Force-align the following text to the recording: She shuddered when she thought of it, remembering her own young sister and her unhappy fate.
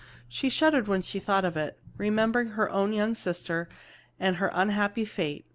She 0.27 0.49
shuddered 0.49 0.87
when 0.87 1.03
she 1.03 1.19
thought 1.19 1.45
of 1.45 1.55
it, 1.55 1.77
remembering 1.95 2.47
her 2.57 2.67
own 2.71 2.91
young 2.91 3.13
sister 3.13 3.69
and 4.19 4.37
her 4.37 4.49
unhappy 4.51 5.05
fate. 5.05 5.45